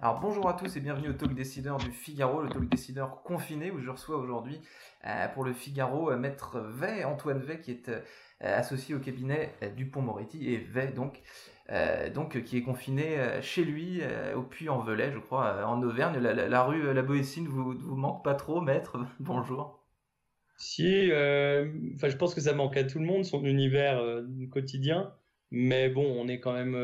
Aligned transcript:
Alors 0.00 0.20
bonjour 0.20 0.48
à 0.48 0.54
tous 0.54 0.74
et 0.76 0.80
bienvenue 0.80 1.10
au 1.10 1.12
Talk 1.12 1.34
Décideur 1.34 1.76
du 1.76 1.90
Figaro, 1.90 2.40
le 2.40 2.48
Talk 2.48 2.66
Décideur 2.70 3.22
confiné 3.22 3.70
où 3.70 3.78
je 3.78 3.90
reçois 3.90 4.16
aujourd'hui 4.16 4.58
euh, 5.04 5.28
pour 5.28 5.44
le 5.44 5.52
Figaro 5.52 6.10
euh, 6.10 6.16
Maître 6.16 6.60
Vey, 6.60 7.04
Antoine 7.04 7.40
Vey 7.40 7.60
qui 7.60 7.72
est 7.72 7.90
euh, 7.90 8.00
associé 8.40 8.94
au 8.94 8.98
cabinet 8.98 9.52
Dupont-Moretti 9.76 10.50
et 10.50 10.56
Vey 10.56 10.92
donc, 10.92 11.20
donc 12.14 12.42
qui 12.42 12.56
est 12.56 12.62
confiné 12.62 13.18
chez 13.42 13.64
lui 13.64 14.00
au 14.34 14.42
Puy-en-Velay 14.42 15.12
je 15.12 15.18
crois 15.18 15.66
en 15.66 15.82
Auvergne. 15.82 16.18
La, 16.18 16.62
rue 16.62 16.94
La 16.94 17.02
Boétine 17.02 17.48
vous, 17.48 17.72
vous 17.72 17.96
manque 17.96 18.24
pas 18.24 18.34
trop 18.34 18.62
Maître? 18.62 18.98
Bonjour. 19.20 19.85
Si, 20.58 21.06
enfin 21.94 22.08
je 22.08 22.16
pense 22.16 22.34
que 22.34 22.40
ça 22.40 22.54
manque 22.54 22.76
à 22.76 22.84
tout 22.84 22.98
le 22.98 23.04
monde 23.04 23.24
son 23.24 23.44
univers 23.44 24.02
quotidien. 24.50 25.12
Mais 25.50 25.88
bon, 25.88 26.04
on 26.04 26.24
n'est 26.24 26.40
quand 26.40 26.52
même 26.52 26.76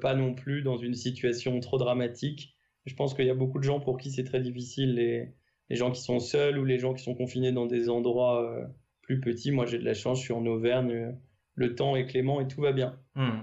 pas 0.00 0.14
non 0.14 0.34
plus 0.34 0.62
dans 0.62 0.76
une 0.76 0.94
situation 0.94 1.58
trop 1.60 1.78
dramatique. 1.78 2.56
Je 2.86 2.94
pense 2.94 3.14
qu'il 3.14 3.26
y 3.26 3.30
a 3.30 3.34
beaucoup 3.34 3.58
de 3.58 3.64
gens 3.64 3.80
pour 3.80 3.98
qui 3.98 4.10
c'est 4.10 4.24
très 4.24 4.40
difficile, 4.40 4.94
les, 4.94 5.28
les, 5.70 5.76
gens 5.76 5.92
qui 5.92 6.00
sont 6.00 6.18
seuls 6.18 6.58
ou 6.58 6.64
les 6.64 6.78
gens 6.78 6.94
qui 6.94 7.02
sont 7.02 7.14
confinés 7.14 7.52
dans 7.52 7.66
des 7.66 7.88
endroits 7.88 8.42
euh, 8.42 8.66
plus 9.02 9.20
petits. 9.20 9.52
Moi, 9.52 9.66
j'ai 9.66 9.78
de 9.78 9.84
la 9.84 9.94
chance, 9.94 10.18
je 10.18 10.24
suis 10.24 10.32
en 10.32 10.44
Auvergne, 10.46 11.16
le 11.54 11.74
temps 11.74 11.96
est 11.96 12.06
clément 12.06 12.40
et 12.40 12.48
tout 12.48 12.60
va 12.60 12.72
bien. 12.72 12.96
Hmm. 13.14 13.40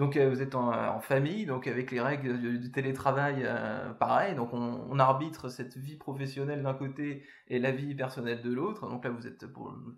Donc 0.00 0.16
euh, 0.16 0.30
vous 0.30 0.40
êtes 0.40 0.54
en, 0.54 0.98
famille, 1.00 1.44
donc 1.44 1.66
avec 1.66 1.90
les 1.90 2.00
règles 2.00 2.58
du, 2.58 2.72
télétravail, 2.72 3.42
euh, 3.44 3.92
pareil. 3.92 4.34
Donc 4.34 4.54
on, 4.54 4.98
arbitre 4.98 5.50
cette 5.50 5.76
vie 5.76 5.96
professionnelle 5.96 6.62
d'un 6.62 6.72
côté 6.72 7.22
et 7.48 7.58
la 7.58 7.70
vie 7.70 7.94
personnelle 7.94 8.40
de 8.40 8.50
l'autre. 8.50 8.88
Donc 8.88 9.04
là 9.04 9.10
vous 9.10 9.26
êtes, 9.26 9.44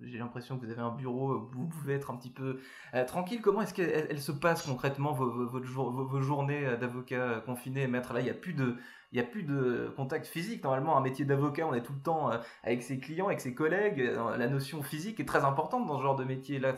j'ai 0.03 0.19
l'impression 0.19 0.59
que 0.59 0.65
vous 0.65 0.73
avez 0.73 0.81
un 0.81 0.91
bureau, 0.91 1.49
vous 1.53 1.67
pouvez 1.67 1.95
être 1.95 2.11
un 2.11 2.17
petit 2.17 2.31
peu 2.31 2.59
tranquille. 3.07 3.41
Comment 3.43 3.63
est-ce 3.63 3.75
qu'elle 3.75 4.21
se 4.21 4.33
passe 4.33 4.67
concrètement 4.67 5.13
vos, 5.13 5.47
vos 5.47 6.21
journées 6.21 6.77
d'avocat 6.81 7.41
confiné, 7.47 7.87
maître 7.87 8.13
Là 8.13 8.21
il 8.21 8.25
n'y 8.25 8.31
a 8.31 8.35
plus 8.35 8.55
de 8.55 8.77
il 9.13 9.21
n'y 9.21 9.27
a 9.27 9.29
plus 9.29 9.43
de 9.43 9.93
contact 9.95 10.27
physique. 10.27 10.65
Normalement, 10.65 10.97
un 10.97 11.03
métier 11.03 11.27
d'avocat, 11.27 11.67
on 11.67 11.75
est 11.75 11.83
tout 11.83 11.93
le 11.93 12.03
temps 12.03 12.33
euh, 12.33 12.39
avec 12.65 12.83
ses 12.83 12.99
clients, 12.99 13.27
avec 13.27 13.41
ses 13.41 13.55
collègues. 13.55 14.01
Euh, 14.01 14.37
la 14.39 14.49
notion 14.49 14.83
physique 14.83 15.21
est 15.21 15.27
très 15.27 15.45
importante 15.45 15.87
dans 15.87 15.99
ce 15.99 16.03
genre 16.03 16.17
de 16.17 16.25
métier. 16.25 16.59
Là, 16.59 16.75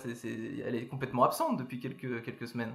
elle 0.67 0.75
est 0.75 0.87
complètement 0.87 1.23
absente 1.23 1.59
depuis 1.59 1.79
quelques, 1.79 2.49
semaines. 2.49 2.75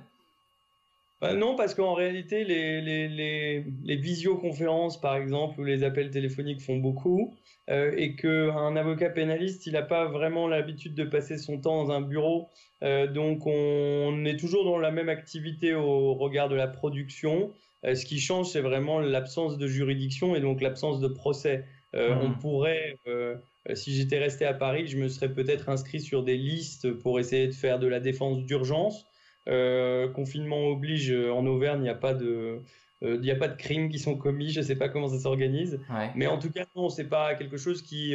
Bah 1.19 1.33
non, 1.33 1.57
parce 1.57 1.75
qu'en 1.75 1.93
réalité, 1.93 2.45
les, 2.45 3.95
visioconférences, 3.97 4.99
par 5.01 5.17
exemple, 5.17 5.59
ou 5.59 5.65
les 5.65 5.83
appels 5.83 6.09
téléphoniques 6.09 6.61
font 6.61 6.77
beaucoup, 6.77 7.35
euh, 7.69 7.91
et 7.97 8.15
qu'un 8.15 8.77
avocat 8.77 9.09
pénaliste, 9.09 9.67
il 9.67 9.73
n'a 9.73 9.81
pas 9.81 10.05
vraiment 10.05 10.47
l'habitude 10.47 10.95
de 10.95 11.03
passer 11.03 11.37
son 11.37 11.59
temps 11.59 11.83
dans 11.83 11.91
un 11.91 11.99
bureau, 11.99 12.47
donc 12.81 13.45
on 13.45 14.23
est 14.23 14.39
toujours 14.39 14.63
dans 14.63 14.77
la 14.77 14.91
même 14.91 15.09
activité 15.09 15.75
au 15.75 16.13
regard 16.13 16.47
de 16.47 16.55
la 16.55 16.67
production. 16.67 17.51
Euh, 17.85 17.95
ce 17.95 18.05
qui 18.05 18.19
change, 18.19 18.47
c'est 18.47 18.61
vraiment 18.61 18.99
l'absence 18.99 19.57
de 19.57 19.67
juridiction 19.67 20.35
et 20.35 20.41
donc 20.41 20.61
l'absence 20.61 20.99
de 20.99 21.07
procès. 21.07 21.65
Euh, 21.95 22.15
on 22.21 22.29
mmh. 22.29 22.39
pourrait, 22.39 22.97
euh, 23.07 23.35
si 23.73 23.93
j'étais 23.93 24.19
resté 24.19 24.45
à 24.45 24.53
Paris, 24.53 24.87
je 24.87 24.97
me 24.97 25.07
serais 25.07 25.29
peut-être 25.29 25.69
inscrit 25.69 25.99
sur 25.99 26.23
des 26.23 26.37
listes 26.37 26.91
pour 26.91 27.19
essayer 27.19 27.47
de 27.47 27.53
faire 27.53 27.79
de 27.79 27.87
la 27.87 27.99
défense 27.99 28.39
d'urgence. 28.45 29.05
confinement 29.47 30.67
oblige, 30.67 31.11
en 31.11 31.45
Auvergne, 31.45 31.79
il 31.79 31.83
n'y 31.83 31.89
a 31.89 31.95
pas 31.95 32.13
de, 32.13 32.61
il 33.01 33.21
n'y 33.21 33.31
a 33.31 33.35
pas 33.35 33.47
de 33.47 33.55
crimes 33.55 33.89
qui 33.89 33.97
sont 33.97 34.15
commis, 34.15 34.51
je 34.51 34.59
ne 34.59 34.65
sais 34.65 34.75
pas 34.75 34.89
comment 34.89 35.07
ça 35.07 35.17
s'organise. 35.17 35.79
Mais 36.15 36.27
en 36.27 36.37
tout 36.37 36.51
cas, 36.51 36.65
non, 36.75 36.89
ce 36.89 37.01
n'est 37.01 37.07
pas 37.07 37.33
quelque 37.33 37.57
chose 37.57 37.81
qui, 37.81 38.13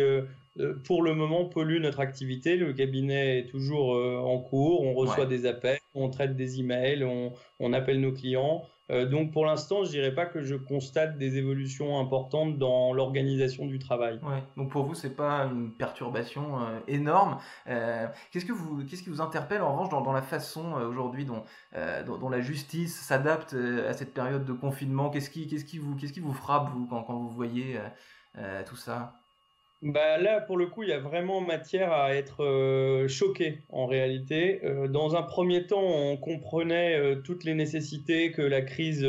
pour 0.84 1.02
le 1.02 1.14
moment, 1.14 1.46
pollue 1.46 1.80
notre 1.80 1.98
activité. 1.98 2.56
Le 2.56 2.72
cabinet 2.74 3.40
est 3.40 3.46
toujours 3.46 3.96
en 3.96 4.38
cours, 4.38 4.82
on 4.82 4.94
reçoit 4.94 5.26
des 5.26 5.46
appels, 5.46 5.80
on 5.94 6.10
traite 6.10 6.36
des 6.36 6.60
emails, 6.60 7.02
on, 7.02 7.32
on 7.58 7.72
appelle 7.72 8.00
nos 8.00 8.12
clients. 8.12 8.62
Euh, 8.90 9.06
donc 9.06 9.32
pour 9.32 9.46
l'instant, 9.46 9.84
je 9.84 9.90
dirais 9.90 10.14
pas 10.14 10.26
que 10.26 10.42
je 10.42 10.54
constate 10.54 11.16
des 11.16 11.38
évolutions 11.38 11.98
importantes 11.98 12.58
dans 12.58 12.92
l'organisation 12.92 13.66
du 13.66 13.78
travail. 13.78 14.20
Ouais. 14.22 14.42
Donc 14.56 14.70
pour 14.70 14.84
vous, 14.84 14.94
c'est 14.94 15.16
pas 15.16 15.46
une 15.46 15.72
perturbation 15.72 16.60
euh, 16.60 16.80
énorme. 16.86 17.38
Euh, 17.66 18.06
qu'est-ce 18.30 18.44
qui 18.44 19.10
vous 19.10 19.20
interpelle 19.20 19.62
en 19.62 19.72
revanche 19.72 19.88
dans, 19.88 20.12
la 20.12 20.22
façon 20.22 20.72
aujourd'hui 20.74 21.24
dont, 21.24 21.44
la 22.28 22.40
justice 22.40 23.00
s'adapte 23.00 23.54
à 23.54 23.92
cette 23.92 24.14
période 24.14 24.44
de 24.44 24.52
confinement? 24.52 25.10
Qu'est-ce 25.10 25.30
qui, 25.30 25.78
vous, 25.78 26.32
frappe 26.32 26.70
vous 26.70 26.86
quand 26.86 27.04
vous 27.08 27.30
voyez 27.30 27.78
tout 28.66 28.76
ça? 28.76 29.23
Bah 29.84 30.16
là, 30.16 30.40
pour 30.40 30.56
le 30.56 30.66
coup, 30.66 30.82
il 30.82 30.88
y 30.88 30.92
a 30.92 30.98
vraiment 30.98 31.42
matière 31.42 31.92
à 31.92 32.14
être 32.14 32.42
euh, 32.42 33.06
choqué 33.06 33.58
en 33.68 33.84
réalité. 33.84 34.60
Euh, 34.64 34.88
dans 34.88 35.14
un 35.14 35.22
premier 35.22 35.66
temps, 35.66 35.84
on 35.84 36.16
comprenait 36.16 36.98
euh, 36.98 37.16
toutes 37.16 37.44
les 37.44 37.52
nécessités 37.52 38.32
que 38.32 38.40
la 38.40 38.62
crise 38.62 39.06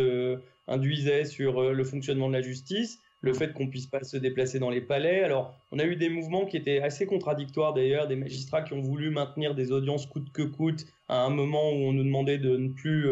induisait 0.67 1.23
sur 1.23 1.73
le 1.73 1.83
fonctionnement 1.85 2.27
de 2.27 2.33
la 2.33 2.41
justice, 2.41 2.99
le 3.21 3.33
fait 3.33 3.53
qu'on 3.53 3.67
puisse 3.67 3.87
pas 3.87 4.03
se 4.03 4.17
déplacer 4.17 4.59
dans 4.59 4.69
les 4.69 4.81
palais. 4.81 5.23
Alors, 5.23 5.55
on 5.71 5.79
a 5.79 5.85
eu 5.85 5.95
des 5.95 6.09
mouvements 6.09 6.45
qui 6.45 6.57
étaient 6.57 6.81
assez 6.81 7.05
contradictoires 7.05 7.73
d'ailleurs, 7.73 8.07
des 8.07 8.17
magistrats 8.17 8.61
qui 8.61 8.73
ont 8.73 8.81
voulu 8.81 9.11
maintenir 9.11 9.55
des 9.55 9.71
audiences 9.71 10.05
coûte 10.07 10.31
que 10.33 10.41
coûte 10.41 10.85
à 11.07 11.23
un 11.23 11.29
moment 11.29 11.71
où 11.71 11.75
on 11.75 11.93
nous 11.93 12.03
demandait 12.03 12.37
de 12.37 12.57
ne 12.57 12.69
plus 12.69 13.07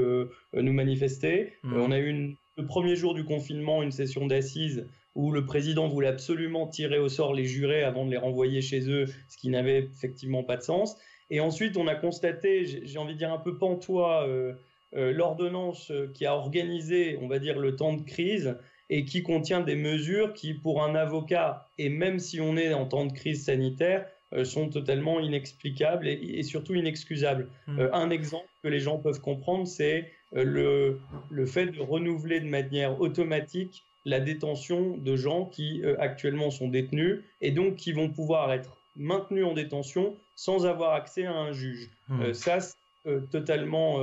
nous 0.54 0.74
manifester. 0.74 1.54
Mmh. 1.64 1.78
on 1.78 1.92
a 1.92 2.00
eu 2.00 2.36
le 2.58 2.66
premier 2.66 2.96
jour 2.96 3.14
du 3.14 3.24
confinement 3.24 3.82
une 3.82 3.92
session 3.92 4.28
d'assises 4.28 4.86
où 5.16 5.32
le 5.32 5.46
président 5.46 5.88
voulait 5.88 6.08
absolument 6.08 6.68
tirer 6.68 6.98
au 6.98 7.10
sort 7.10 7.34
les 7.34 7.46
jurés 7.46 7.84
avant 7.84 8.06
de 8.06 8.12
les 8.12 8.18
renvoyer 8.18 8.62
chez 8.62 8.90
eux, 8.90 9.06
ce 9.28 9.38
qui 9.38 9.50
n'avait 9.50 9.80
effectivement 9.80 10.44
pas 10.44 10.58
de 10.58 10.64
sens. 10.64 10.98
Et 11.30 11.40
ensuite, 11.40 11.78
on 11.78 11.88
a 11.88 11.96
constaté, 11.96 12.66
j'ai 12.66 12.98
envie 12.98 13.14
de 13.14 13.20
dire 13.20 13.32
un 13.32 13.38
peu 13.38 13.58
pantois, 13.58 14.28
euh, 14.28 14.54
euh, 14.96 15.12
l'ordonnance 15.12 15.92
qui 16.14 16.26
a 16.26 16.36
organisé, 16.36 17.18
on 17.22 17.28
va 17.28 17.40
dire, 17.40 17.60
le 17.60 17.76
temps 17.76 17.94
de 17.94 18.04
crise 18.04 18.58
et 18.90 19.06
qui 19.06 19.24
contient 19.24 19.62
des 19.62 19.76
mesures 19.76 20.34
qui, 20.34 20.54
pour 20.54 20.84
un 20.84 20.94
avocat, 20.94 21.70
et 21.78 21.90
même 21.90 22.20
si 22.20 22.42
on 22.42 22.58
est 22.58 22.74
en 22.74 22.86
temps 22.86 23.06
de 23.06 23.14
crise 23.14 23.46
sanitaire, 23.46 24.06
euh, 24.34 24.44
sont 24.44 24.70
totalement 24.70 25.20
inexplicables 25.20 26.08
et, 26.08 26.44
surtout 26.44 26.76
inexcusables. 26.76 27.50
Hmm. 27.68 27.88
un 27.94 28.10
exemple 28.10 28.48
que 28.62 28.68
les 28.68 28.80
gens 28.80 28.98
peuvent 28.98 29.22
comprendre, 29.22 29.68
c'est 29.68 30.12
le, 30.34 31.00
le 31.30 31.46
fait 31.46 31.68
de 31.68 31.80
renouveler 31.80 32.40
de 32.40 32.48
manière 32.48 33.00
automatique 33.00 33.86
la 34.06 34.20
détention 34.20 34.98
de 34.98 35.16
gens 35.16 35.46
qui 35.46 35.82
euh, 35.84 35.96
actuellement 36.00 36.52
sont 36.52 36.68
détenus 36.68 37.20
et 37.42 37.52
donc 37.52 37.76
qui 37.76 37.94
vont 37.94 38.10
pouvoir 38.10 38.52
être 38.52 38.78
maintenus 38.96 39.46
en 39.46 39.54
détention 39.54 40.16
sans 40.36 40.66
avoir 40.66 40.94
accès 40.94 41.26
à 41.26 41.34
un 41.34 41.52
juge. 41.52 41.90
Hmm. 42.10 42.22
Euh, 42.22 42.34
ça, 42.34 42.60
c'est 42.60 42.76
euh, 43.08 43.22
totalement 43.32 44.00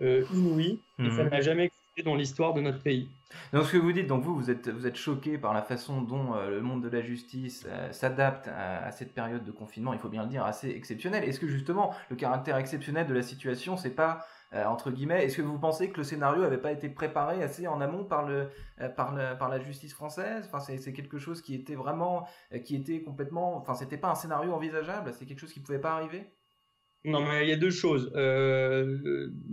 inouï 0.00 0.78
et 0.98 1.10
ça 1.10 1.24
hmm. 1.24 1.28
n'a 1.28 1.40
jamais 1.40 1.64
existé 1.64 2.02
dans 2.04 2.14
l'histoire 2.14 2.54
de 2.54 2.60
notre 2.60 2.80
pays. 2.80 3.08
Donc 3.52 3.64
ce 3.66 3.72
que 3.72 3.78
vous 3.78 3.92
dites, 3.92 4.06
donc 4.06 4.22
vous, 4.22 4.34
vous 4.36 4.50
êtes, 4.50 4.68
vous 4.68 4.86
êtes 4.86 4.96
choqué 4.96 5.38
par 5.38 5.54
la 5.54 5.62
façon 5.62 6.02
dont 6.02 6.34
le 6.34 6.60
monde 6.60 6.82
de 6.82 6.88
la 6.88 7.02
justice 7.02 7.66
s'adapte 7.90 8.48
à, 8.48 8.92
cette 8.92 9.12
période 9.12 9.44
de 9.44 9.50
confinement, 9.50 9.92
il 9.92 9.98
faut 9.98 10.08
bien 10.08 10.22
le 10.22 10.28
dire, 10.28 10.44
assez 10.44 10.70
exceptionnelle. 10.70 11.24
Est-ce 11.24 11.40
que 11.40 11.48
justement 11.48 11.92
le 12.10 12.16
caractère 12.16 12.56
exceptionnel 12.58 13.08
de 13.08 13.14
la 13.14 13.22
situation, 13.22 13.76
c'est 13.76 13.90
pas 13.90 14.24
euh, 14.54 14.64
entre 14.66 14.92
guillemets. 14.92 15.24
Est-ce 15.24 15.38
que 15.38 15.42
vous 15.42 15.58
pensez 15.58 15.90
que 15.90 15.96
le 15.96 16.04
scénario 16.04 16.42
n'avait 16.42 16.58
pas 16.58 16.70
été 16.70 16.88
préparé 16.88 17.42
assez 17.42 17.66
en 17.66 17.80
amont 17.80 18.04
par, 18.04 18.24
le, 18.24 18.48
euh, 18.80 18.88
par, 18.88 19.12
par 19.36 19.48
la 19.48 19.58
justice 19.58 19.92
française? 19.92 20.44
Enfin, 20.46 20.60
c'est, 20.60 20.92
quelque 20.92 21.18
chose 21.18 21.42
qui 21.42 21.54
était 21.54 21.74
vraiment, 21.74 22.26
euh, 22.52 22.58
qui 22.58 22.76
était 22.76 23.02
complètement, 23.02 23.56
enfin, 23.56 23.74
c'était 23.74 23.96
pas 23.96 24.10
un 24.10 24.14
scénario 24.14 24.52
envisageable, 24.52 25.12
c'est 25.12 25.26
quelque 25.26 25.40
chose 25.40 25.52
qui 25.52 25.60
pouvait 25.60 25.80
pas 25.80 25.94
arriver? 25.94 26.26
Non, 27.04 27.20
mais 27.20 27.44
il 27.44 27.50
y 27.50 27.52
a 27.52 27.56
deux 27.56 27.70
choses. 27.70 28.10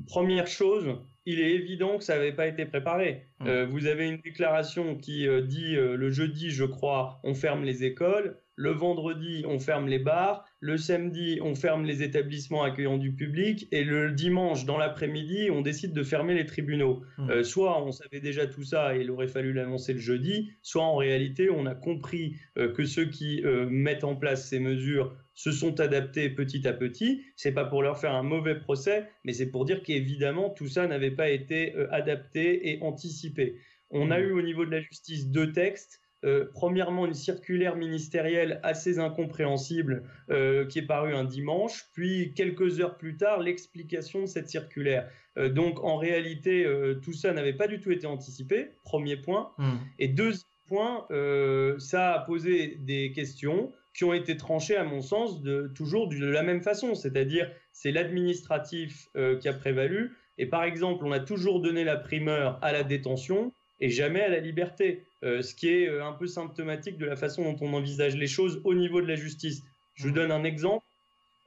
première 0.08 0.48
chose, 0.48 0.96
il 1.26 1.42
est 1.42 1.52
évident 1.52 1.98
que 1.98 2.04
ça 2.04 2.16
n'avait 2.16 2.32
pas 2.32 2.48
été 2.48 2.66
préparé. 2.66 3.26
Mmh. 3.40 3.64
vous 3.64 3.88
avez 3.88 4.08
une 4.08 4.22
déclaration 4.22 4.96
qui 4.96 5.28
dit 5.48 5.76
le 5.76 6.12
jeudi, 6.12 6.52
je 6.52 6.64
crois, 6.64 7.20
on 7.24 7.34
ferme 7.34 7.64
les 7.64 7.84
écoles. 7.84 8.38
le 8.56 8.72
vendredi, 8.72 9.44
on 9.48 9.60
ferme 9.60 9.88
les 9.88 10.00
bars, 10.00 10.46
le 10.62 10.78
samedi, 10.78 11.40
on 11.42 11.56
ferme 11.56 11.86
les 11.86 12.04
établissements 12.04 12.62
accueillant 12.62 13.00
du 13.00 13.12
public, 13.12 13.68
et 13.72 13.84
le 13.84 14.12
dimanche, 14.12 14.64
dans 14.66 14.78
l'après-midi, 14.78 15.50
on 15.50 15.62
décide 15.62 15.92
de 15.92 16.04
fermer 16.04 16.36
les 16.36 16.46
tribunaux. 16.46 17.02
Mmh. 17.18 17.30
Euh, 17.32 17.44
soit 17.44 17.84
on 17.84 17.92
savait 17.92 18.20
déjà 18.20 18.46
tout 18.46 18.64
ça 18.64 18.96
et 18.96 19.02
il 19.02 19.10
aurait 19.10 19.28
fallu 19.28 19.54
l'annoncer 19.54 19.94
le 19.94 20.00
jeudi, 20.00 20.52
soit 20.62 20.84
en 20.84 20.96
réalité, 20.96 21.50
on 21.50 21.66
a 21.66 21.74
compris 21.74 22.36
euh, 22.60 22.72
que 22.72 22.86
ceux 22.86 23.06
qui 23.06 23.42
euh, 23.44 23.68
mettent 23.72 24.04
en 24.04 24.16
place 24.16 24.48
ces 24.48 24.60
mesures 24.60 25.16
se 25.34 25.52
sont 25.52 25.80
adaptés 25.80 26.30
petit 26.30 26.68
à 26.68 26.74
petit. 26.74 27.24
C'est 27.36 27.54
pas 27.54 27.66
pour 27.66 27.82
leur 27.82 28.00
faire 28.00 28.14
un 28.14 28.22
mauvais 28.22 28.60
procès, 28.60 29.10
mais 29.24 29.34
c'est 29.34 29.50
pour 29.50 29.66
dire 29.66 29.82
qu'évidemment, 29.82 30.52
tout 30.52 30.68
ça 30.68 30.86
n'avait 30.86 31.10
pas 31.10 31.32
été 31.32 31.74
adapté 31.90 32.70
et 32.70 32.84
anticipé. 32.84 33.56
On 33.90 34.12
a 34.12 34.20
mmh. 34.20 34.24
eu 34.24 34.32
au 34.34 34.42
niveau 34.44 34.66
de 34.66 34.72
la 34.72 34.82
justice 34.82 35.28
deux 35.30 35.52
textes 35.52 36.01
euh, 36.24 36.46
premièrement, 36.54 37.08
une 37.08 37.16
circulaire 37.16 37.76
ministérielle 37.76 38.60
assez 38.64 39.00
incompréhensible 39.00 40.04
euh, 40.30 40.66
qui 40.68 40.80
est 40.80 40.86
parue 40.86 41.16
un 41.16 41.24
dimanche, 41.24 41.86
puis 41.94 42.34
quelques 42.36 42.80
heures 42.80 42.98
plus 42.98 43.18
tard, 43.18 43.40
l'explication 43.40 44.22
de 44.22 44.26
cette 44.28 44.48
circulaire. 44.48 45.10
Euh, 45.38 45.50
donc, 45.50 45.84
en 45.84 45.98
réalité, 45.98 46.68
tout 47.02 47.14
ça 47.14 47.34
n'avait 47.34 47.54
pas 47.54 47.68
du 47.68 47.80
tout 47.80 47.92
été 47.92 48.06
anticipé, 48.06 48.70
premier 48.84 49.18
point. 49.18 49.52
Hmm. 49.58 49.78
Et 49.98 50.08
deuxième 50.08 50.46
point, 50.68 51.06
ça 51.80 52.14
a 52.14 52.20
posé 52.20 52.78
des 52.80 53.12
questions 53.12 53.72
qui 53.94 54.06
ont 54.06 54.14
été 54.14 54.38
tranchées, 54.38 54.78
à 54.78 54.86
mon 54.86 55.02
sens, 55.02 55.42
de, 55.42 55.70
toujours 55.76 56.08
de 56.08 56.26
la 56.26 56.44
même 56.44 56.62
façon, 56.62 56.96
c'est-à-dire 56.96 57.52
c'est 57.74 57.92
l'administratif 57.92 59.08
qui 59.42 59.50
a 59.50 59.54
prévalu. 59.54 60.16
Et 60.38 60.46
par 60.46 60.64
exemple, 60.64 61.04
on 61.06 61.12
a 61.12 61.20
toujours 61.20 61.62
donné 61.62 61.84
la 61.84 61.98
primeur 61.98 62.58
à 62.62 62.72
la 62.72 62.84
détention 62.84 63.52
et 63.82 63.90
jamais 63.90 64.22
à 64.22 64.30
la 64.30 64.40
liberté. 64.40 65.04
Euh, 65.24 65.44
ce 65.44 65.54
qui 65.54 65.70
est 65.70 65.88
euh, 65.88 66.04
un 66.04 66.14
peu 66.14 66.26
symptomatique 66.26 66.98
de 66.98 67.06
la 67.06 67.16
façon 67.16 67.44
dont 67.44 67.56
on 67.62 67.74
envisage 67.74 68.16
les 68.16 68.28
choses 68.28 68.60
au 68.64 68.74
niveau 68.74 69.02
de 69.02 69.08
la 69.08 69.16
justice. 69.16 69.64
Je 69.94 70.04
vous 70.04 70.10
mmh. 70.10 70.14
donne 70.14 70.32
un 70.32 70.44
exemple. 70.44 70.84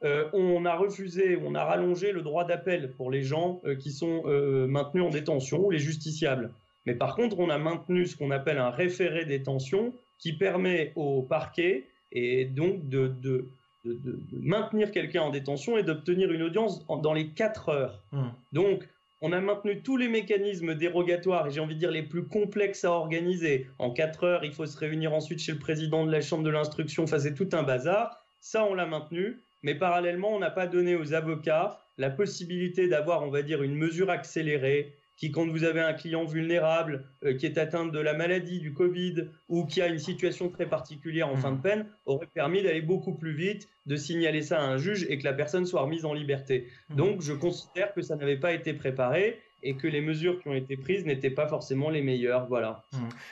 Euh, 0.03 0.29
on 0.31 0.63
a 0.65 0.75
refusé, 0.75 1.37
on 1.43 1.55
a 1.55 1.63
rallongé 1.63 2.13
le 2.13 2.21
droit 2.21 2.45
d'appel 2.45 2.91
pour 2.91 3.11
les 3.11 3.23
gens 3.23 3.61
qui 3.79 3.91
sont 3.91 4.23
maintenus 4.67 5.03
en 5.03 5.09
détention 5.09 5.65
ou 5.65 5.71
les 5.71 5.79
justiciables. 5.79 6.51
Mais 6.85 6.93
par 6.93 7.15
contre, 7.15 7.39
on 7.39 7.49
a 7.49 7.57
maintenu 7.57 8.05
ce 8.05 8.15
qu'on 8.15 8.31
appelle 8.31 8.59
un 8.59 8.69
référé 8.69 9.25
détention 9.25 9.93
qui 10.19 10.33
permet 10.33 10.93
au 10.95 11.21
parquet 11.21 11.85
et 12.11 12.45
donc 12.45 12.87
de, 12.87 13.11
de, 13.21 13.45
de, 13.83 14.19
maintenir 14.31 14.91
quelqu'un 14.91 15.23
en 15.23 15.31
détention 15.31 15.77
et 15.77 15.83
d'obtenir 15.83 16.31
une 16.31 16.43
audience 16.43 16.85
dans 16.87 17.13
les 17.13 17.27
4 17.29 17.69
heures. 17.69 18.01
Mmh. 18.11 18.27
Donc, 18.53 18.87
on 19.21 19.31
a 19.31 19.39
maintenu 19.39 19.81
tous 19.81 19.97
les 19.97 20.07
mécanismes 20.07 20.75
dérogatoires 20.75 21.47
et 21.47 21.51
j'ai 21.51 21.59
envie 21.59 21.75
de 21.75 21.79
dire 21.79 21.91
les 21.91 22.03
plus 22.03 22.27
complexes 22.27 22.83
à 22.83 22.91
organiser. 22.91 23.67
En 23.79 23.91
quatre 23.91 24.23
heures, 24.23 24.43
il 24.43 24.51
faut 24.51 24.65
se 24.65 24.77
réunir 24.77 25.13
ensuite 25.13 25.39
chez 25.39 25.53
le 25.53 25.59
président 25.59 26.05
de 26.05 26.11
la 26.11 26.21
chambre 26.21 26.43
de 26.43 26.49
l'instruction. 26.49 27.03
Enfin, 27.03 27.19
c'est 27.19 27.33
tout 27.33 27.49
un 27.53 27.63
bazar. 27.63 28.25
Ça, 28.39 28.65
on 28.65 28.73
l'a 28.73 28.85
maintenu. 28.85 29.41
Mais 29.63 29.73
parallèlement, 29.73 30.35
on 30.35 30.39
n'a 30.39 30.51
pas 30.51 30.67
donné 30.67 30.95
aux 30.95 31.13
avocats 31.13 31.79
la 31.97 32.09
possibilité 32.09 32.87
d'avoir, 32.87 33.23
on 33.23 33.29
va 33.29 33.41
dire, 33.41 33.63
une 33.63 33.75
mesure 33.75 34.09
accélérée 34.09 34.95
qui, 35.17 35.31
quand 35.31 35.47
vous 35.47 35.63
avez 35.63 35.81
un 35.81 35.93
client 35.93 36.25
vulnérable 36.25 37.05
euh, 37.23 37.33
qui 37.33 37.45
est 37.45 37.57
atteint 37.57 37.85
de 37.85 37.99
la 37.99 38.13
maladie, 38.13 38.59
du 38.59 38.73
Covid, 38.73 39.27
ou 39.49 39.65
qui 39.65 39.81
a 39.81 39.87
une 39.87 39.99
situation 39.99 40.49
très 40.49 40.67
particulière 40.67 41.29
en 41.29 41.35
fin 41.35 41.51
de 41.51 41.57
mmh. 41.57 41.61
peine, 41.61 41.85
aurait 42.05 42.27
permis 42.27 42.63
d'aller 42.63 42.81
beaucoup 42.81 43.15
plus 43.15 43.33
vite, 43.33 43.69
de 43.85 43.95
signaler 43.95 44.41
ça 44.41 44.59
à 44.59 44.63
un 44.65 44.77
juge 44.77 45.05
et 45.09 45.17
que 45.17 45.23
la 45.23 45.33
personne 45.33 45.65
soit 45.65 45.81
remise 45.81 46.05
en 46.05 46.13
liberté. 46.13 46.67
Mmh. 46.89 46.95
Donc, 46.95 47.21
je 47.21 47.33
considère 47.33 47.93
que 47.93 48.01
ça 48.01 48.15
n'avait 48.15 48.39
pas 48.39 48.53
été 48.53 48.73
préparé 48.73 49.39
et 49.65 49.75
que 49.75 49.87
les 49.87 50.01
mesures 50.01 50.39
qui 50.39 50.47
ont 50.47 50.53
été 50.53 50.77
prises 50.77 51.05
n'étaient 51.05 51.29
pas 51.29 51.47
forcément 51.47 51.89
les 51.89 52.01
meilleures. 52.01 52.47
Voilà. 52.47 52.85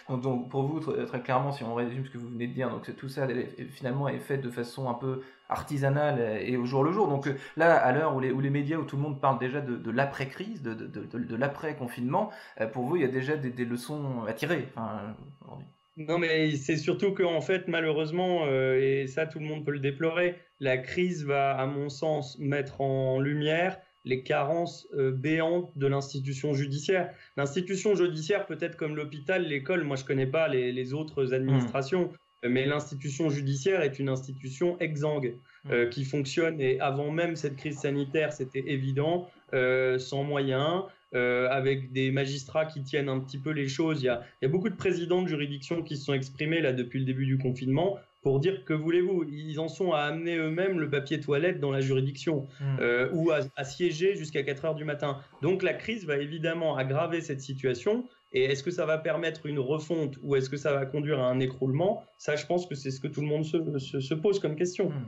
Mmh. 0.09 0.19
Donc, 0.19 0.49
pour 0.49 0.63
vous, 0.63 0.79
très, 0.79 1.21
clairement, 1.21 1.51
si 1.51 1.63
on 1.63 1.75
résume 1.75 2.05
ce 2.05 2.09
que 2.09 2.17
vous 2.17 2.29
venez 2.29 2.47
de 2.47 2.53
dire, 2.53 2.69
donc 2.69 2.93
tout 2.95 3.07
ça 3.07 3.27
finalement 3.71 4.09
est 4.09 4.19
fait 4.19 4.37
de 4.37 4.49
façon 4.49 4.89
un 4.89 4.95
peu 4.95 5.21
artisanale 5.49 6.41
et 6.41 6.57
au 6.57 6.65
jour 6.65 6.83
le 6.83 6.91
jour. 6.91 7.07
Donc 7.07 7.27
euh, 7.27 7.35
là, 7.55 7.75
à 7.75 7.91
l'heure 7.91 8.15
où 8.15 8.19
les, 8.19 8.31
où 8.31 8.41
les 8.41 8.49
médias, 8.49 8.77
où 8.77 8.83
tout 8.83 8.95
le 8.95 9.01
monde 9.01 9.21
parle 9.21 9.39
déjà 9.39 9.61
de, 9.61 9.91
l'après-crise, 9.91 10.61
de, 10.61 10.73
de, 10.73 11.35
l'après-confinement, 11.35 12.31
euh, 12.59 12.67
pour 12.67 12.85
vous, 12.85 12.97
il 12.97 13.03
y 13.03 13.05
a 13.05 13.09
déjà 13.09 13.37
des, 13.37 13.65
leçons 13.65 14.23
à 14.27 14.33
tirer 14.33 14.67
Non, 15.97 16.17
mais 16.17 16.55
c'est 16.55 16.77
surtout 16.77 17.13
qu'en 17.13 17.41
fait, 17.41 17.67
malheureusement, 17.67 18.45
euh, 18.45 18.79
et 18.81 19.07
ça 19.07 19.25
tout 19.27 19.39
le 19.39 19.45
monde 19.45 19.63
peut 19.63 19.71
le 19.71 19.79
déplorer, 19.79 20.39
la 20.59 20.77
crise 20.77 21.25
va, 21.25 21.55
à 21.55 21.65
mon 21.65 21.89
sens, 21.89 22.37
mettre 22.39 22.81
en 22.81 23.19
lumière 23.19 23.77
les 24.05 24.23
carences 24.23 24.87
euh, 24.95 25.11
béantes 25.11 25.71
de 25.77 25.87
l'institution 25.87 26.53
judiciaire. 26.53 27.13
L'institution 27.37 27.95
judiciaire, 27.95 28.45
peut-être 28.45 28.75
comme 28.75 28.95
l'hôpital, 28.95 29.43
l'école, 29.43 29.83
moi 29.83 29.95
je 29.95 30.03
connais 30.03 30.27
pas 30.27 30.47
les, 30.47 30.93
autres 30.93 31.33
administrations, 31.33 32.11
hmm. 32.43 32.49
mais 32.49 32.65
l'institution 32.65 33.29
judiciaire 33.29 33.81
est 33.81 33.99
une 33.99 34.09
institution 34.09 34.77
exsangue 34.79 35.37
hmm. 35.63 35.71
euh, 35.71 35.87
qui 35.87 36.03
fonctionne 36.03 36.59
et 36.59 36.79
avant 36.79 37.11
même 37.11 37.35
cette 37.35 37.55
crise 37.55 37.79
sanitaire, 37.79 38.33
c'était 38.33 38.63
évident, 38.67 39.29
euh, 39.53 39.97
sans 39.97 40.23
moyens. 40.23 40.83
avec 41.13 41.91
des 41.91 42.09
magistrats 42.09 42.65
qui 42.65 42.81
tiennent 42.81 43.07
un 43.07 43.19
petit 43.19 43.37
peu 43.37 43.51
les 43.51 43.67
choses. 43.67 44.01
Il 44.01 44.05
y, 44.05 44.09
a, 44.09 44.23
il 44.41 44.45
y 44.45 44.47
a 44.47 44.51
beaucoup 44.51 44.69
de 44.69 44.75
présidents 44.75 45.21
de 45.21 45.27
juridictions 45.27 45.83
qui 45.83 45.95
se 45.95 46.05
sont 46.05 46.15
exprimés 46.15 46.59
là 46.59 46.73
depuis 46.73 46.97
le 46.97 47.05
début 47.05 47.27
du 47.27 47.37
confinement 47.37 47.99
pour 48.23 48.39
dire 48.39 48.63
que 48.63 48.73
voulez-vous, 48.73 49.25
ils 49.29 49.59
en 49.59 49.67
sont 49.67 49.91
à 49.91 49.99
amener 49.99 50.37
eux-mêmes 50.37 50.79
le 50.79 50.89
papier 50.89 51.19
toilette 51.19 51.59
dans 51.59 51.71
la 51.71 51.81
juridiction 51.81 52.47
hmm. 52.61 52.77
euh, 52.79 53.09
ou 53.13 53.31
à, 53.31 53.63
siéger 53.65 54.15
jusqu'à 54.15 54.43
4 54.43 54.65
heures 54.65 54.75
du 54.75 54.85
matin. 54.85 55.19
Donc 55.41 55.61
la 55.61 55.73
crise 55.73 56.05
va 56.05 56.17
évidemment 56.17 56.77
aggraver 56.77 57.21
cette 57.21 57.41
situation. 57.41 58.07
Et 58.35 58.45
est-ce 58.45 58.63
que 58.63 58.71
ça 58.71 58.87
va 58.87 58.97
permettre 58.97 59.45
une 59.45 59.59
refonte 59.59 60.17
ou 60.23 60.35
est-ce 60.35 60.49
que 60.49 60.57
ça 60.57 60.73
va 60.73 60.87
conduire 60.87 61.19
à 61.19 61.27
un 61.27 61.39
écroulement? 61.39 62.03
Ça, 62.17 62.35
je 62.35 62.47
pense 62.47 62.65
que 62.65 62.73
c'est 62.73 62.89
ce 62.89 62.99
que 62.99 63.07
tout 63.07 63.21
le 63.21 63.27
monde 63.27 63.43
se, 63.43 64.13
pose 64.15 64.39
comme 64.39 64.55
question. 64.55 64.89
Hmm. 64.89 65.05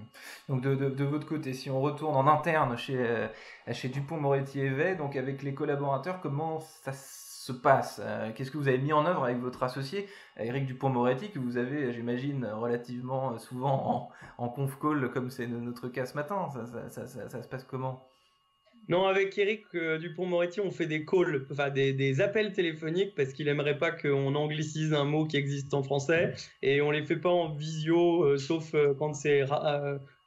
Donc 0.50 0.62
de, 0.62 1.04
votre 1.04 1.26
côté, 1.26 1.54
si 1.54 1.70
on 1.70 1.82
retourne 1.82 2.16
en 2.16 2.28
interne 2.28 2.78
chez, 2.78 2.98
euh, 2.98 3.28
chez 3.72 3.88
Dupont-Moretti 3.88 4.60
et 4.60 4.96
donc 4.96 5.16
avec 5.16 5.42
les 5.42 5.54
collaborateurs, 5.54 6.20
comment 6.22 6.60
ça 6.60 6.92
se 6.92 7.35
se 7.46 7.52
passe 7.52 8.02
euh, 8.04 8.32
Qu'est-ce 8.34 8.50
que 8.50 8.58
vous 8.58 8.68
avez 8.68 8.80
mis 8.80 8.94
en 8.94 9.06
œuvre 9.06 9.24
avec 9.24 9.38
votre 9.38 9.62
associé, 9.62 10.08
Eric 10.38 10.66
Dupont-Moretti, 10.66 11.30
que 11.30 11.38
vous 11.38 11.58
avez, 11.58 11.94
j'imagine, 11.94 12.46
relativement 12.46 13.38
souvent 13.38 14.12
en, 14.38 14.50
conf 14.50 14.80
call, 14.80 15.12
comme 15.12 15.30
c'est 15.30 15.46
notre 15.46 15.88
cas 15.88 16.06
ce 16.06 16.16
matin 16.16 16.50
ça, 16.90 17.08
se 17.08 17.48
passe 17.48 17.64
comment? 17.64 18.08
Non, 18.88 19.06
avec 19.06 19.38
Eric 19.38 19.64
euh, 19.76 19.98
Dupont-Moretti, 20.00 20.60
on 20.60 20.72
fait 20.72 20.88
des 20.88 21.06
calls, 21.06 21.46
enfin 21.52 21.70
des, 21.70 22.22
appels 22.22 22.52
téléphoniques 22.52 23.14
parce 23.16 23.32
qu'il 23.34 23.48
aimerait 23.48 23.78
pas 23.78 23.92
qu'on 23.92 24.34
anglicise 24.36 24.94
un 24.94 25.06
mot 25.06 25.26
qui 25.26 25.38
existe 25.38 25.74
en 25.74 25.84
français 25.84 26.34
et 26.64 26.82
on 26.82 26.90
les 26.90 27.04
fait 27.04 27.16
pas 27.16 27.32
en 27.32 27.54
visio, 27.54 28.24
euh, 28.24 28.38
sauf 28.38 28.76
quand 28.98 29.14
c'est 29.14 29.44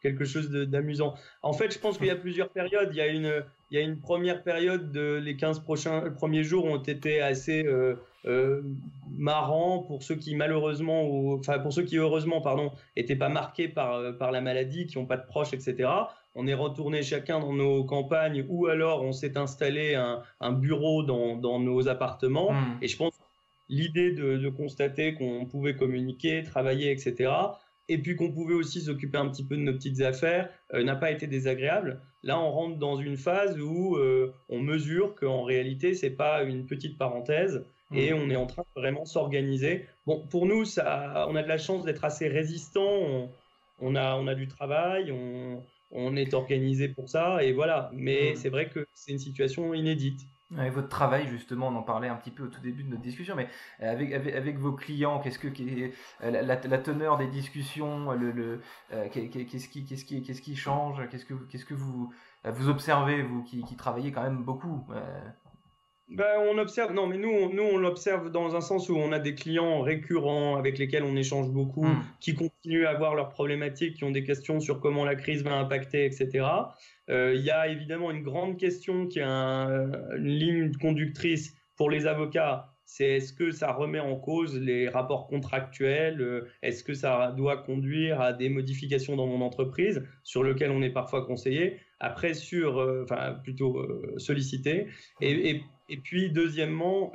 quelque 0.03 0.25
chose 0.25 0.51
d'amusant. 0.51 1.15
En 1.43 1.53
fait, 1.53 1.73
je 1.73 1.79
pense 1.79 1.99
qu'il 1.99 2.07
y 2.07 2.11
a 2.11 2.17
plusieurs 2.17 2.51
périodes. 2.51 2.91
Il 2.93 2.97
y 2.97 3.01
a 3.01 3.09
une, 3.09 3.45
il 3.71 3.79
y 3.79 3.81
a 3.81 3.85
une 3.85 3.99
première 3.99 4.43
période 4.43 4.93
de 4.93 5.15
les 5.17 5.37
15 5.37 5.61
prochains 5.61 6.11
premiers 6.11 6.45
jours 6.45 6.65
ont 6.65 6.79
été 6.79 7.21
assez 7.21 7.65
euh, 7.67 7.97
euh, 8.27 8.63
marrants 9.11 9.81
pour 9.81 10.03
ceux 10.03 10.15
qui 10.15 10.35
malheureusement 10.37 11.05
ou 11.05 11.39
enfin 11.39 11.59
pour 11.59 11.73
ceux 11.73 11.83
qui 11.83 11.97
heureusement 11.97 12.41
pardon 12.41 12.73
étaient 12.97 13.17
pas 13.17 13.29
marqués 13.29 13.69
par 13.69 13.95
euh, 13.95 14.13
par 14.13 14.31
la 14.31 14.41
maladie, 14.41 14.87
qui 14.87 14.99
n'ont 14.99 15.07
pas 15.07 15.17
de 15.17 15.27
proches, 15.27 15.53
etc. 15.53 15.89
On 16.35 16.47
est 16.47 16.55
retourné 16.55 17.03
chacun 17.03 17.41
dans 17.41 17.53
nos 17.53 17.85
campagnes 17.85 18.45
ou 18.49 18.67
alors 18.67 19.03
on 19.03 19.13
s'est 19.13 19.37
installé 19.37 19.97
un, 19.97 20.23
un 20.41 20.53
bureau 20.53 21.03
dans, 21.03 21.37
dans 21.37 21.59
nos 21.59 21.89
appartements. 21.89 22.53
Mmh. 22.53 22.79
Et 22.83 22.89
je 22.89 22.97
pense 22.97 23.15
l'idée 23.69 24.13
de, 24.13 24.37
de 24.37 24.49
constater 24.49 25.15
qu'on 25.15 25.45
pouvait 25.47 25.75
communiquer, 25.75 26.45
travailler, 26.45 26.93
etc 26.93 27.31
et 27.89 27.99
puis 27.99 28.17
qu'on 28.17 28.31
pouvait 28.31 28.55
aussi 28.55 28.81
s'occuper 28.81 29.19
un 29.19 29.29
petit 29.29 29.45
peu 29.45 29.57
de 29.57 29.63
nos 29.63 29.73
petites 29.73 30.01
affaires, 30.01 30.51
euh, 30.75 30.85
n'a 30.85 30.97
pas 30.97 31.11
été 31.11 31.27
désagréable. 31.27 32.01
Là, 32.23 32.39
on 32.39 32.51
rentre 32.51 32.79
dans 32.79 32.97
une 32.97 33.17
phase 33.17 33.59
où 33.59 33.97
euh, 33.97 34.33
on 34.49 34.61
mesure 34.61 35.15
qu'en 35.15 35.43
réalité, 35.43 35.95
c'est 35.95 36.11
pas 36.11 36.43
une 36.43 36.67
petite 36.67 36.99
parenthèse 36.99 37.65
et 37.95 38.13
mmh. 38.13 38.17
on 38.17 38.31
est 38.31 38.37
en 38.37 38.47
train 38.47 38.63
de 38.63 38.81
vraiment 38.81 39.07
s'organiser. 39.07 39.87
Bon, 40.07 40.23
pour 40.29 40.45
nous, 40.45 40.65
ça, 40.65 41.27
on 41.31 41.37
a 41.37 41.43
de 41.43 41.49
la 41.49 41.59
chance 41.59 41.85
d'être 41.85 42.05
assez 42.05 42.29
résistant. 42.29 43.31
On, 43.81 43.95
a, 43.95 44.17
on 44.17 44.27
a 44.27 44.35
du 44.35 44.49
travail, 44.49 45.11
on, 45.13 45.63
on 45.93 46.17
est 46.17 46.35
organisé 46.35 46.89
pour 46.89 47.09
ça 47.09 47.43
et 47.43 47.53
voilà. 47.53 47.91
Mais 47.95 48.33
mmh. 48.33 48.37
c'est 48.37 48.51
vrai 48.51 48.69
que 48.69 48.87
c'est 48.93 49.13
une 49.13 49.19
situation 49.19 49.73
inédite. 49.73 50.21
Avec 50.57 50.73
votre 50.73 50.89
travail, 50.89 51.27
justement, 51.29 51.69
on 51.69 51.77
en 51.77 51.83
parlait 51.83 52.09
un 52.09 52.15
petit 52.15 52.31
peu 52.31 52.45
au 52.45 52.47
tout 52.47 52.61
début 52.63 52.83
de 52.83 52.89
notre 52.89 53.03
discussion, 53.03 53.37
mais 53.37 53.49
euh, 53.83 53.93
avec, 53.93 54.13
avec, 54.13 54.59
vos 54.59 54.73
clients, 54.73 55.21
qu'est-ce 55.21 55.39
que 55.39 55.49
euh, 55.49 55.91
la, 56.21 56.43
la, 56.43 56.79
teneur 56.79 57.19
des 57.19 57.27
discussions, 57.27 58.13
le, 58.13 58.31
le 58.31 58.61
euh, 58.95 59.09
qu'est-ce 59.13 59.69
qui, 59.69 59.85
qu'est-ce 59.85 60.07
qui, 60.07 60.23
qu'est-ce 60.23 60.41
qui 60.41 60.57
change, 60.57 61.07
qu'est-ce 61.11 61.27
que, 61.27 61.35
qu'est-ce 61.35 61.67
que 61.67 61.75
vous, 61.75 62.15
vous 62.45 62.69
observez, 62.71 63.21
vous 63.23 63.43
qui, 63.43 63.63
qui 63.63 63.77
travaillez 63.77 64.11
quand 64.11 64.23
même 64.23 64.43
beaucoup 64.43 64.87
ben, 66.11 66.41
on 66.51 66.57
observe, 66.57 66.95
non, 66.95 67.07
mais 67.07 67.19
nous, 67.19 67.53
nous, 67.53 67.63
on 67.63 67.77
l'observe 67.77 68.31
dans 68.31 68.57
un 68.57 68.63
sens 68.63 68.89
où 68.89 68.97
on 68.97 69.13
a 69.13 69.19
des 69.19 69.35
clients 69.35 69.83
récurrents 69.83 70.57
avec 70.57 70.79
lesquels 70.79 71.03
on 71.03 71.15
échange 71.17 71.51
beaucoup, 71.51 71.85
hmm. 71.85 72.03
qui 72.19 72.35
continuent 72.35 72.87
à 72.87 72.91
avoir 72.91 73.15
leurs 73.15 73.29
problématiques, 73.29 73.97
qui 73.97 74.05
ont 74.05 74.11
des 74.11 74.25
questions 74.25 74.59
sur 74.59 74.81
comment 74.81 75.05
la 75.05 75.17
crise 75.17 75.43
va 75.43 75.59
impacter, 75.59 76.07
etc. 76.07 76.47
Euh, 77.11 77.35
il 77.35 77.43
y 77.43 77.51
a 77.51 77.69
évidemment 77.69 78.11
une 78.11 78.23
grande 78.23 78.59
question 78.59 79.07
qui 79.07 79.19
est 79.19 79.25
une 79.25 80.27
ligne 80.27 80.73
conductrice 80.75 81.57
pour 81.77 81.91
les 81.91 82.07
avocats, 82.07 82.69
c'est 82.85 83.17
est-ce 83.17 83.33
que 83.33 83.51
ça 83.51 83.73
remet 83.73 84.01
en 84.01 84.17
cause 84.17 84.59
les 84.59 84.89
rapports 84.89 85.27
contractuels? 85.27 86.21
Euh, 86.21 86.49
Est-ce 86.63 86.83
que 86.83 86.95
ça 86.95 87.33
doit 87.37 87.59
conduire 87.59 88.21
à 88.21 88.33
des 88.33 88.49
modifications 88.49 89.15
dans 89.15 89.27
mon 89.27 89.43
entreprise 89.43 90.07
sur 90.25 90.43
lesquelles 90.43 90.71
on 90.71 90.83
est 90.83 90.91
parfois 90.91 91.25
conseillé? 91.27 91.81
Après, 92.01 92.33
sur, 92.33 92.79
euh, 92.79 93.05
enfin, 93.05 93.35
plutôt 93.43 93.87
sollicité. 94.17 94.87
Et, 95.21 95.61
puis, 96.03 96.31
deuxièmement, 96.31 97.13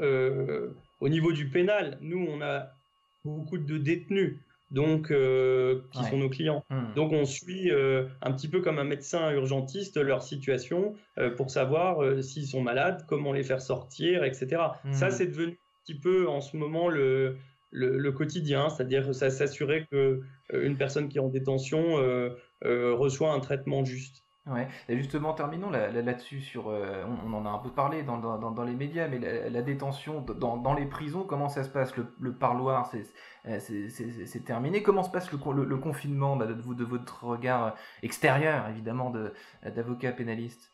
au 1.02 1.10
niveau 1.10 1.32
du 1.32 1.50
pénal, 1.50 1.98
nous, 2.02 2.26
on 2.30 2.42
a 2.42 2.72
beaucoup 3.26 3.58
de 3.58 3.78
détenus 3.78 4.38
donc 4.74 5.08
qui 5.08 6.04
sont 6.04 6.18
nos 6.18 6.30
clients. 6.30 6.66
Hmm. 6.70 6.94
Donc 6.96 7.14
on 7.14 7.26
suit 7.26 7.72
un 7.72 8.32
petit 8.32 8.48
peu 8.48 8.62
comme 8.62 8.80
un 8.80 8.84
médecin 8.84 9.32
urgentiste 9.32 9.98
leur 9.98 10.22
situation 10.22 10.96
pour 11.38 11.52
savoir 11.52 12.22
s'ils 12.24 12.48
sont 12.48 12.62
malades, 12.62 13.06
comment 13.08 13.32
les 13.32 13.44
faire 13.44 13.62
sortir, 13.62 14.24
etc. 14.24 14.62
Ça 14.92 15.08
hmm. 15.08 15.12
c'est 15.12 15.28
devenu 15.28 15.60
petit 15.84 16.00
peu 16.00 16.28
en 16.28 16.42
ce 16.42 16.58
moment 16.58 16.88
le, 16.90 17.38
le, 17.72 18.12
quotidien, 18.12 18.70
c'est-à-dire 18.70 19.14
s'assurer 19.14 19.86
que 19.92 20.22
euh, 20.54 20.66
une 20.66 20.78
personne 20.78 21.10
qui 21.10 21.18
est 21.18 21.22
en 21.22 21.30
détention 21.30 21.98
euh, 21.98 22.30
euh, 22.66 22.94
reçoit 22.94 23.34
un 23.34 23.40
traitement 23.40 23.84
juste. 23.84 24.23
Ouais. 24.46 24.68
Justement, 24.90 25.34
terminons 25.34 25.70
là-dessus. 25.70 26.42
sur, 26.42 26.68
on, 26.68 27.34
en 27.34 27.46
a 27.46 27.50
un 27.50 27.60
peu 27.60 27.72
parlé 27.72 28.04
dans, 28.04 28.64
les 28.66 28.76
médias, 28.76 29.08
mais 29.08 29.20
la, 29.50 29.62
détention 29.62 30.22
dans, 30.22 30.74
les 30.74 30.86
prisons, 30.86 31.24
comment 31.24 31.48
ça 31.48 31.64
se 31.64 31.70
passe? 31.70 31.94
Le, 31.96 32.34
parloir, 32.34 32.92
c'est 33.46 34.44
terminé. 34.46 34.84
Comment 34.84 35.04
se 35.04 35.12
passe 35.12 35.32
le, 35.32 35.64
le, 35.64 35.78
confinement 35.78 36.36
bah, 36.36 36.46
de, 36.46 36.54
de, 36.54 36.84
votre 36.84 37.24
regard 37.24 37.76
extérieur, 38.02 38.68
évidemment, 38.68 39.14
d'avocat 39.64 40.12
pénaliste? 40.12 40.73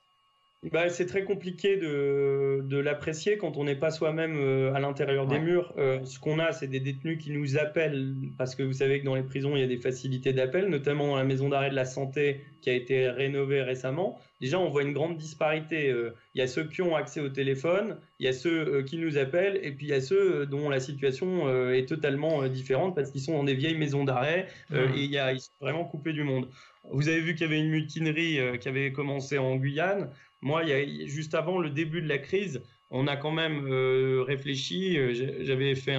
Bah, 0.63 0.89
c'est 0.89 1.05
très 1.05 1.23
compliqué 1.23 1.77
de, 1.77 2.61
de 2.63 2.77
l'apprécier 2.77 3.37
quand 3.37 3.55
on 3.55 3.63
n'est 3.63 3.77
pas 3.77 3.91
soi-même 3.91 4.35
euh, 4.35 4.73
à 4.73 4.81
l'intérieur 4.81 5.25
des 5.25 5.39
murs. 5.39 5.73
Euh, 5.77 6.03
ce 6.03 6.19
qu'on 6.19 6.37
a, 6.37 6.51
c'est 6.51 6.67
des 6.67 6.81
détenus 6.81 7.17
qui 7.17 7.31
nous 7.31 7.57
appellent, 7.57 8.13
parce 8.37 8.55
que 8.55 8.63
vous 8.63 8.73
savez 8.73 8.99
que 8.99 9.05
dans 9.05 9.15
les 9.15 9.23
prisons, 9.23 9.55
il 9.55 9.61
y 9.61 9.63
a 9.63 9.67
des 9.67 9.77
facilités 9.77 10.33
d'appel, 10.33 10.67
notamment 10.67 11.07
dans 11.07 11.15
la 11.15 11.23
maison 11.23 11.47
d'arrêt 11.47 11.69
de 11.69 11.75
la 11.75 11.85
santé 11.85 12.41
qui 12.59 12.69
a 12.69 12.73
été 12.73 13.07
rénovée 13.07 13.61
récemment. 13.61 14.19
Déjà, 14.41 14.59
on 14.59 14.69
voit 14.69 14.83
une 14.83 14.91
grande 14.91 15.15
disparité. 15.15 15.89
Euh, 15.91 16.13
il 16.35 16.39
y 16.39 16.41
a 16.41 16.47
ceux 16.47 16.65
qui 16.65 16.81
ont 16.81 16.93
accès 16.93 17.21
au 17.21 17.29
téléphone, 17.29 17.97
il 18.19 18.25
y 18.25 18.29
a 18.29 18.33
ceux 18.33 18.83
qui 18.83 18.97
nous 18.97 19.17
appellent, 19.17 19.61
et 19.63 19.71
puis 19.71 19.85
il 19.85 19.89
y 19.91 19.93
a 19.93 20.01
ceux 20.01 20.45
dont 20.45 20.67
la 20.67 20.81
situation 20.81 21.49
est 21.71 21.87
totalement 21.87 22.45
différente 22.47 22.95
parce 22.95 23.11
qu'ils 23.11 23.21
sont 23.21 23.33
dans 23.33 23.43
des 23.45 23.53
vieilles 23.53 23.77
maisons 23.77 24.03
d'arrêt 24.03 24.47
mmh. 24.69 24.75
et 24.75 25.03
il 25.03 25.11
y 25.11 25.17
a, 25.17 25.31
ils 25.31 25.39
sont 25.39 25.51
vraiment 25.61 25.85
coupés 25.85 26.13
du 26.13 26.23
monde. 26.23 26.49
Vous 26.91 27.07
avez 27.07 27.19
vu 27.19 27.35
qu'il 27.35 27.47
y 27.47 27.49
avait 27.49 27.59
une 27.59 27.69
mutinerie 27.69 28.39
qui 28.59 28.67
avait 28.67 28.91
commencé 28.91 29.37
en 29.37 29.55
Guyane. 29.55 30.09
Moi, 30.41 30.63
il 30.63 30.69
y 30.69 30.73
a, 30.73 31.05
juste 31.07 31.35
avant 31.35 31.59
le 31.59 31.69
début 31.69 32.01
de 32.01 32.07
la 32.07 32.17
crise, 32.17 32.61
on 32.91 33.07
a 33.07 33.15
quand 33.15 33.31
même 33.31 33.67
euh, 33.67 34.23
réfléchi. 34.25 34.97
Euh, 34.97 35.13
j'avais 35.41 35.75
fait 35.75 35.95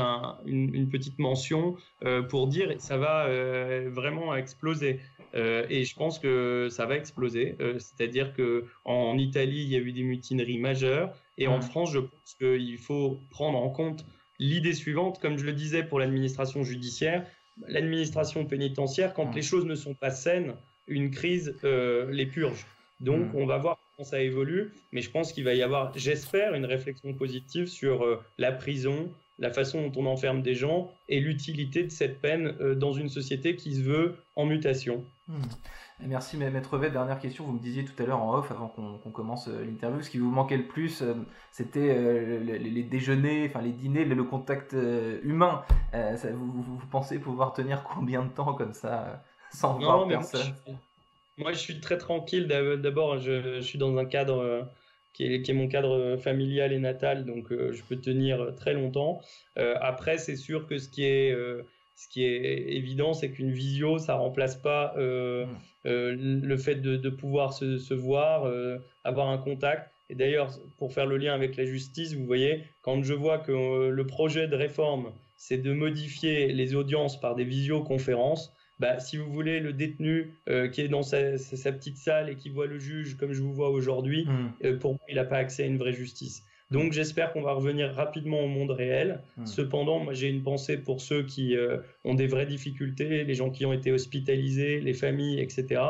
une, 0.47 0.89
petite 0.89 1.19
mention 1.19 1.77
euh, 2.05 2.23
pour 2.23 2.49
dire 2.49 2.75
ça 2.79 2.97
va 2.97 3.29
vraiment 3.91 4.35
exploser. 4.35 5.01
et 5.35 5.85
je 5.85 5.95
pense 5.95 6.19
que 6.19 6.69
ça 6.71 6.87
va 6.87 6.97
exploser. 6.97 7.57
C'est-à-dire 7.79 8.33
que 8.33 8.65
en 8.85 9.17
Italie, 9.19 9.63
il 9.63 9.69
y 9.69 9.77
a 9.77 9.79
eu 9.79 9.93
des 9.93 10.03
mutineries 10.03 10.59
majeures, 10.59 11.13
et 11.39 11.47
en 11.47 11.61
France, 11.61 11.93
je 11.93 12.01
pense 12.01 12.35
qu'il 12.39 12.79
faut 12.79 13.21
prendre 13.31 13.59
en 13.59 13.71
compte 13.71 14.05
l'idée 14.39 14.73
suivante, 14.73 15.21
comme 15.21 15.39
je 15.39 15.45
le 15.45 15.53
disais 15.53 15.85
pour 15.85 16.01
l'administration 16.01 16.65
judiciaire, 16.65 17.27
l'administration 17.69 18.47
pénitentiaire, 18.47 19.15
quand 19.15 19.35
les 19.35 19.43
choses 19.43 19.67
ne 19.67 19.75
sont 19.75 19.95
pas 19.95 20.11
saines, 20.11 20.55
une 20.89 21.11
crise 21.11 21.57
les 21.63 22.27
purge. 22.27 22.67
Donc, 23.01 23.33
on 23.35 23.47
va 23.47 23.59
voir 23.59 23.79
ça 24.05 24.21
évolue, 24.21 24.73
mais 24.93 25.01
je 25.01 25.11
pense 25.11 25.33
qu'il 25.33 25.45
va 25.45 25.55
y 25.55 25.63
avoir, 25.63 25.93
j'espère, 25.97 26.55
une 26.55 26.65
réflexion 26.65 27.13
positive 27.15 27.67
sur 27.67 28.05
euh, 28.05 28.23
la 28.39 28.53
prison, 28.53 29.11
la 29.39 29.51
façon 29.51 29.89
dont 29.89 30.03
on 30.03 30.07
enferme 30.07 30.43
des 30.43 30.55
gens 30.55 30.91
et 31.09 31.21
l'utilité 31.21 31.83
de 31.83 31.91
cette 31.91 32.21
peine 32.21 32.57
euh, 32.61 32.75
dans 32.75 32.93
une 32.93 33.09
société 33.09 33.57
qui 33.57 33.75
se 33.75 33.83
veut 33.83 34.17
en 34.37 34.45
mutation. 34.47 35.05
Hmm. 35.29 35.43
Merci 36.07 36.39
Maître 36.39 36.79
V. 36.79 36.89
Dernière 36.89 37.19
question, 37.19 37.45
vous 37.45 37.53
me 37.53 37.61
disiez 37.61 37.85
tout 37.85 38.03
à 38.03 38.07
l'heure 38.07 38.23
en 38.23 38.35
off 38.39 38.51
avant 38.51 38.69
qu'on 38.69 39.11
commence 39.11 39.49
euh, 39.49 39.65
l'interview, 39.65 40.01
ce 40.01 40.09
qui 40.09 40.19
vous 40.19 40.31
manquait 40.31 40.57
le 40.57 40.67
plus, 40.67 41.05
c'était 41.53 42.41
les, 42.41 42.83
déjeuners, 42.83 43.47
enfin 43.47 43.61
les 43.61 43.73
dîners, 43.73 44.07
le, 44.07 44.25
contact 44.25 44.75
humain. 45.23 45.63
vous, 45.93 46.63
vous, 46.63 46.87
pensez 46.91 47.19
pouvoir 47.19 47.53
tenir 47.53 47.85
combien 47.85 48.23
de 48.23 48.31
temps 48.31 48.55
comme 48.55 48.73
ça 48.73 49.23
sans 49.53 49.79
voir 49.79 50.09
personne? 50.09 50.55
Moi, 51.41 51.53
je 51.53 51.59
suis 51.59 51.81
très 51.81 51.99
tranquille. 51.99 52.47
D'abord, 52.47 53.19
je, 53.19 53.61
suis 53.61 53.79
dans 53.79 53.97
un 53.97 54.05
cadre 54.05 54.39
euh, 54.39 54.63
qui 55.13 55.25
est, 55.25 55.53
mon 55.53 55.69
cadre 55.69 56.17
familial 56.17 56.73
et 56.73 56.79
natal, 56.79 57.25
donc 57.25 57.51
euh, 57.51 57.73
je 57.73 57.83
peux 57.83 57.97
tenir 57.97 58.55
très 58.57 58.75
longtemps. 58.75 59.21
Euh, 59.59 59.75
après, 59.81 60.19
c'est 60.19 60.37
sûr 60.37 60.67
que 60.67 60.79
ce 60.79 60.89
qui 60.89 61.05
est, 61.05 61.35
ce 61.97 62.09
qui 62.09 62.25
est 62.25 62.77
évident, 62.77 63.15
c'est 63.15 63.31
qu'une 63.31 63.51
visio, 63.51 63.99
ça 63.99 64.15
remplace 64.15 64.57
pas 64.57 64.95
mmh. 64.97 65.47
le 65.85 66.57
fait 66.57 66.77
de, 66.77 67.09
pouvoir 67.09 67.53
se, 67.53 67.79
se 67.79 67.95
voir, 67.95 68.51
avoir 69.05 69.29
un 69.29 69.39
contact. 69.39 69.91
Et 70.11 70.15
d'ailleurs, 70.15 70.51
pour 70.77 70.93
faire 70.93 71.07
le 71.07 71.17
lien 71.17 71.35
avec 71.35 71.57
la 71.57 71.65
justice, 71.65 72.15
vous 72.15 72.27
voyez, 72.27 72.65
quand 72.83 73.03
je 73.03 73.15
vois 73.15 73.39
que 73.39 73.89
le 73.89 74.07
projet 74.07 74.49
de 74.49 74.57
réforme, 74.57 75.13
c'est 75.37 75.59
de 75.59 75.73
modifier 75.73 76.53
les 76.53 76.75
audiences 76.75 77.19
par 77.19 77.35
des 77.35 77.45
visioconférences, 77.45 78.53
bah, 78.81 78.99
si 78.99 79.19
vous 79.19 79.31
voulez, 79.31 79.61
le 79.61 79.75
détenu 79.75 80.33
euh, 80.49 80.69
qui 80.69 80.81
est 80.81 80.89
dans 80.89 81.03
sa, 81.03 81.33
petite 81.37 81.99
salle 81.99 82.31
et 82.31 82.37
qui 82.37 82.49
voit 82.49 82.67
le 82.67 82.79
juge 82.79 83.17
comme 83.19 83.35
je 83.35 83.43
vous 83.43 83.53
vois 83.53 83.69
aujourd'hui, 83.69 84.25
hmm. 84.25 84.53
euh, 84.65 84.79
pour 84.79 84.93
moi, 84.93 85.01
il 85.09 85.17
n'a 85.17 85.25
pas 85.25 85.37
accès 85.37 85.65
à 85.65 85.67
une 85.67 85.77
vraie 85.77 85.93
justice. 85.93 86.45
Donc 86.71 86.93
j'espère 86.93 87.33
qu'on 87.33 87.43
va 87.43 87.53
revenir 87.53 87.93
rapidement 87.93 88.41
au 88.41 88.47
monde 88.47 88.71
réel. 88.71 89.21
Hmm. 89.37 89.45
Cependant, 89.45 89.99
moi 90.01 90.15
j'ai 90.15 90.29
une 90.29 90.43
pensée 90.43 90.79
pour 90.79 91.03
ceux 91.03 91.25
qui 91.25 91.57
euh, 91.57 91.79
ont 92.05 92.15
des 92.15 92.27
vraies 92.27 92.47
difficultés, 92.47 93.25
les 93.25 93.35
gens 93.35 93.51
qui 93.51 93.67
ont 93.67 93.73
été 93.73 93.93
hospitalisés, 93.93 94.81
les 94.81 94.95
familles, 94.95 95.41
etc. 95.41 95.83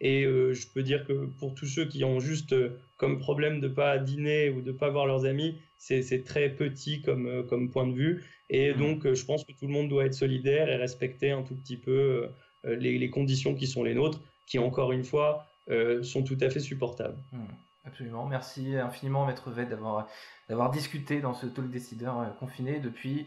Et 0.00 0.22
je 0.24 0.72
peux 0.72 0.84
dire 0.84 1.04
que 1.06 1.26
pour 1.26 1.54
tous 1.54 1.66
ceux 1.66 1.84
qui 1.84 2.04
ont 2.04 2.20
juste 2.20 2.54
comme 2.96 3.18
problème 3.18 3.60
de 3.60 3.66
pas 3.66 3.98
dîner 3.98 4.48
ou 4.48 4.62
de 4.62 4.70
pas 4.70 4.90
voir 4.90 5.06
leurs 5.06 5.24
amis, 5.24 5.60
c'est 5.76 6.24
très 6.24 6.50
petit 6.50 7.02
comme, 7.02 7.44
comme 7.48 7.70
point 7.70 7.86
de 7.86 7.94
vue. 7.94 8.22
Et 8.50 8.72
mmh. 8.72 8.78
donc, 8.78 9.06
euh, 9.06 9.14
je 9.14 9.24
pense 9.24 9.44
que 9.44 9.52
tout 9.52 9.66
le 9.66 9.72
monde 9.72 9.88
doit 9.88 10.04
être 10.04 10.14
solidaire 10.14 10.68
et 10.68 10.76
respecter 10.76 11.30
un 11.30 11.42
tout 11.42 11.54
petit 11.54 11.76
peu 11.76 12.30
euh, 12.64 12.76
les, 12.76 13.10
conditions 13.10 13.54
qui 13.54 13.66
sont 13.66 13.84
les 13.84 13.94
nôtres, 13.94 14.20
qui, 14.46 14.58
encore 14.58 14.92
une 14.92 15.04
fois, 15.04 15.46
euh, 15.70 16.02
sont 16.02 16.22
tout 16.22 16.38
à 16.40 16.50
fait 16.50 16.60
supportables. 16.60 17.18
Mmh. 17.32 17.44
Absolument. 17.84 18.26
Merci 18.26 18.76
infiniment, 18.76 19.24
Maître 19.24 19.50
Vette, 19.50 19.70
d'avoir 19.70 20.70
discuté 20.70 21.20
dans 21.20 21.32
ce 21.32 21.46
talk 21.46 21.70
décideur 21.70 22.36
confiné 22.38 22.80
depuis 22.80 23.26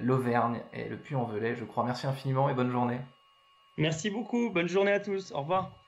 l'Auvergne 0.00 0.60
et 0.72 0.88
le 0.88 0.96
Puy-en-Velay, 0.96 1.56
je 1.56 1.64
crois. 1.64 1.84
Merci 1.84 2.06
infiniment 2.06 2.48
et 2.48 2.54
bonne 2.54 2.70
journée. 2.70 2.98
Merci 3.78 4.10
beaucoup. 4.10 4.50
Bonne 4.50 4.68
journée 4.68 4.92
à 4.92 5.00
tous. 5.00 5.32
Au 5.32 5.40
revoir. 5.40 5.87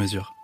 mesure. 0.00 0.34